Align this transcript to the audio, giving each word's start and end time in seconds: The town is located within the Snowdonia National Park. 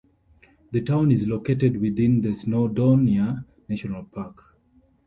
The 0.71 0.81
town 0.81 1.11
is 1.11 1.27
located 1.27 1.79
within 1.79 2.21
the 2.21 2.29
Snowdonia 2.29 3.45
National 3.69 4.03
Park. 4.05 4.43